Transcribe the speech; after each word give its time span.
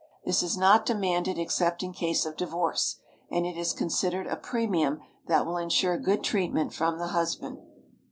This 0.25 0.41
is 0.41 0.57
not 0.57 0.83
demanded 0.83 1.37
except 1.37 1.83
in 1.83 1.93
case 1.93 2.25
of 2.25 2.35
divorce, 2.35 2.95
and 3.29 3.45
it 3.45 3.55
is 3.55 3.71
considered 3.71 4.25
a 4.25 4.35
premium 4.35 4.99
that 5.27 5.45
will 5.45 5.57
insure 5.57 5.99
good 5.99 6.23
treatment 6.23 6.73
from 6.73 6.97
the 6.97 7.09
husband. 7.09 7.59